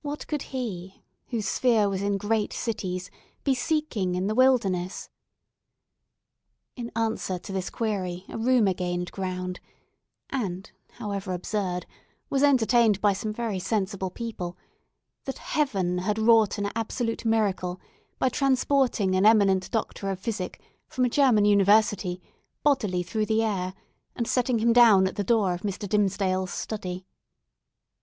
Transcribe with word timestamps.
What, 0.00 0.26
could 0.26 0.56
he, 0.56 1.02
whose 1.28 1.46
sphere 1.46 1.90
was 1.90 2.00
in 2.00 2.16
great 2.16 2.50
cities, 2.50 3.10
be 3.44 3.54
seeking 3.54 4.14
in 4.14 4.26
the 4.26 4.34
wilderness? 4.34 5.10
In 6.76 6.90
answer 6.96 7.38
to 7.40 7.52
this 7.52 7.68
query, 7.68 8.24
a 8.30 8.38
rumour 8.38 8.72
gained 8.72 9.12
ground—and 9.12 10.72
however 10.92 11.34
absurd, 11.34 11.84
was 12.30 12.42
entertained 12.42 13.02
by 13.02 13.12
some 13.12 13.34
very 13.34 13.58
sensible 13.58 14.08
people—that 14.08 15.36
Heaven 15.36 15.98
had 15.98 16.18
wrought 16.18 16.56
an 16.56 16.70
absolute 16.74 17.26
miracle, 17.26 17.78
by 18.18 18.30
transporting 18.30 19.14
an 19.14 19.26
eminent 19.26 19.70
Doctor 19.70 20.08
of 20.08 20.18
Physic 20.18 20.58
from 20.88 21.04
a 21.04 21.10
German 21.10 21.44
university 21.44 22.22
bodily 22.62 23.02
through 23.02 23.26
the 23.26 23.42
air 23.44 23.74
and 24.16 24.26
setting 24.26 24.60
him 24.60 24.72
down 24.72 25.06
at 25.06 25.16
the 25.16 25.22
door 25.22 25.52
of 25.52 25.60
Mr. 25.60 25.86
Dimmesdale's 25.86 26.50
study! 26.50 27.04